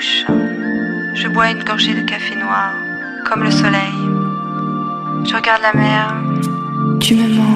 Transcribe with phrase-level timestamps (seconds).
[0.00, 2.72] Je bois une gorgée de café noir,
[3.26, 3.92] comme le soleil.
[5.24, 6.14] Je regarde la mer.
[7.00, 7.49] Tu me mens.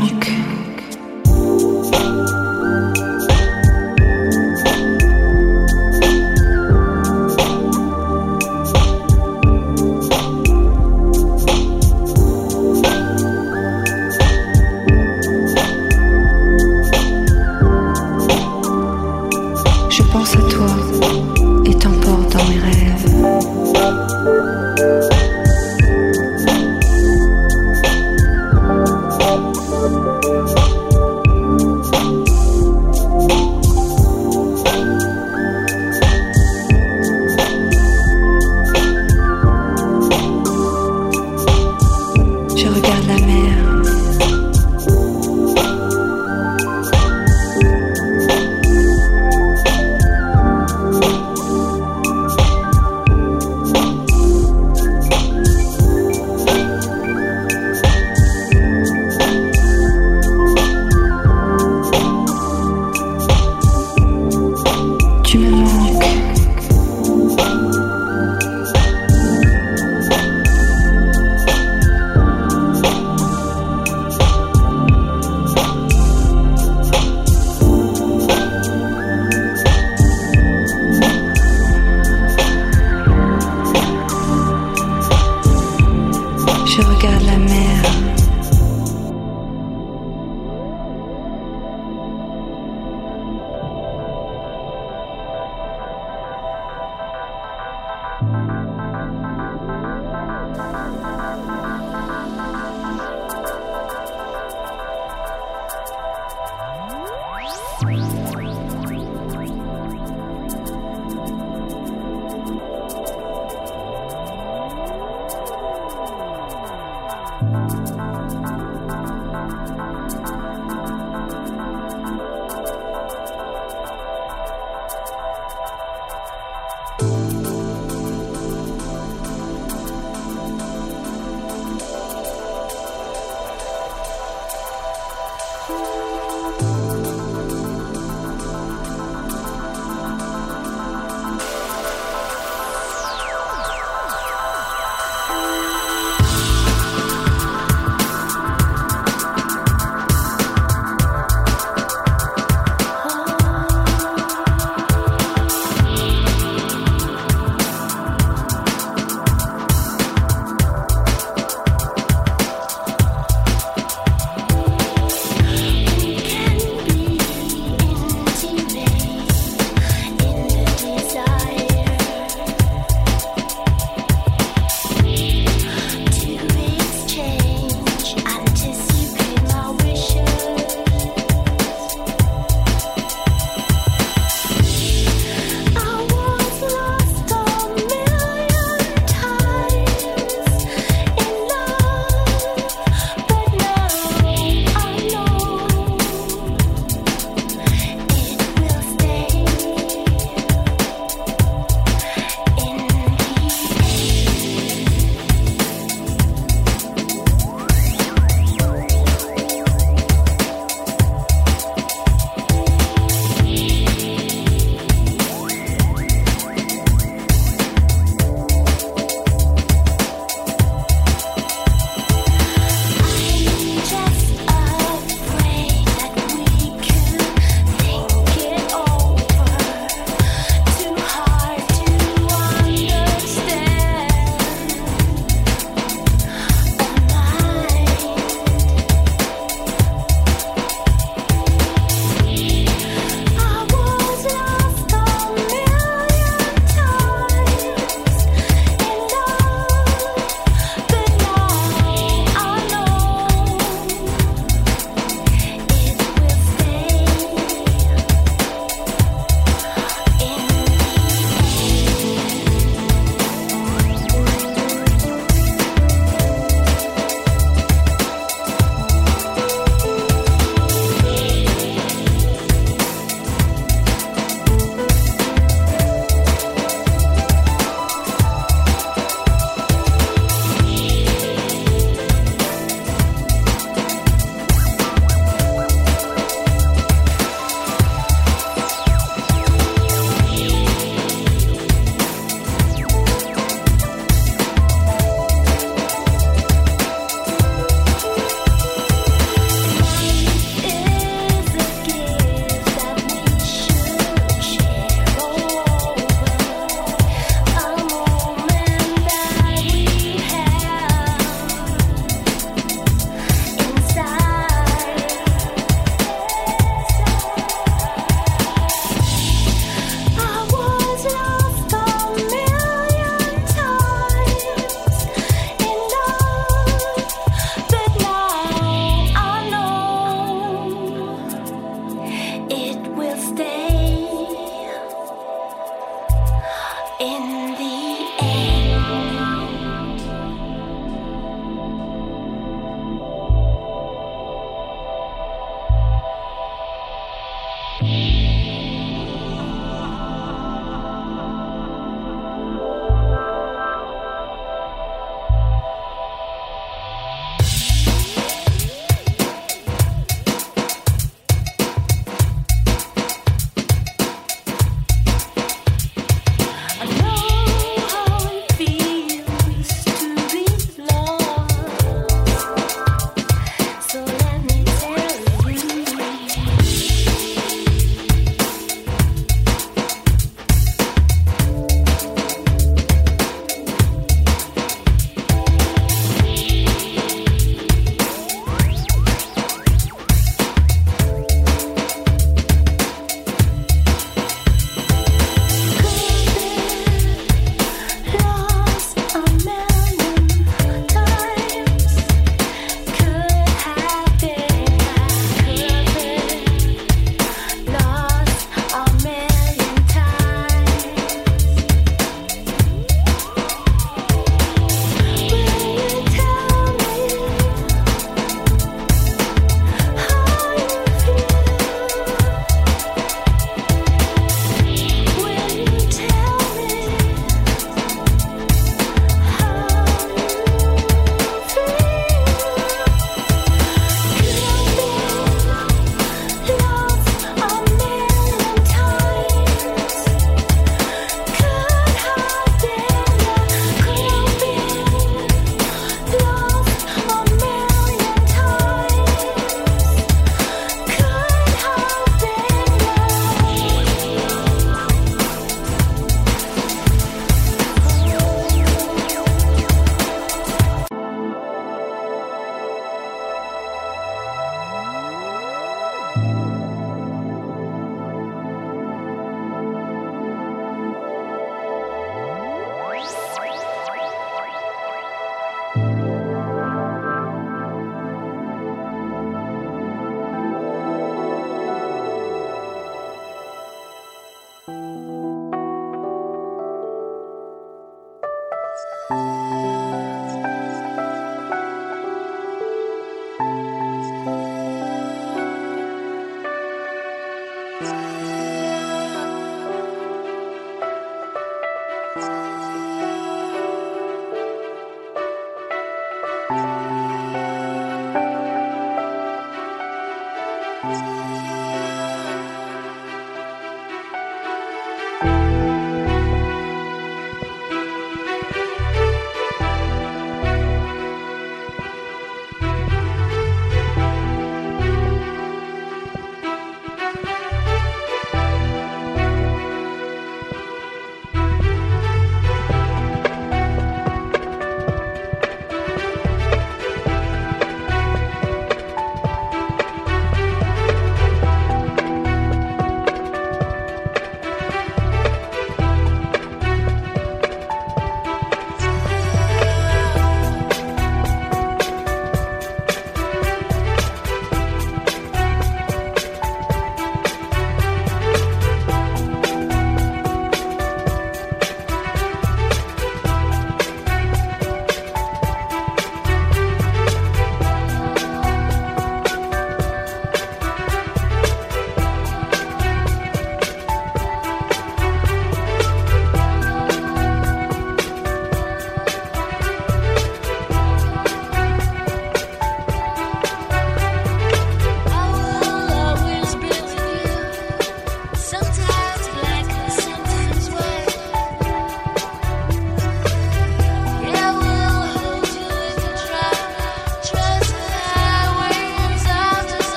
[42.65, 43.64] je regarde la mer.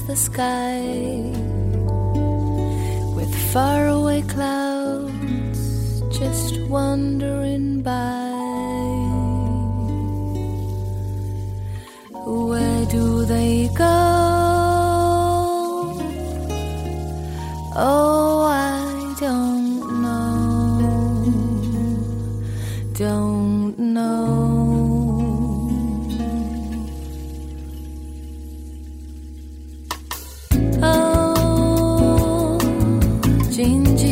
[0.00, 0.80] The sky,
[3.14, 3.91] with faraway
[33.62, 34.11] 静静。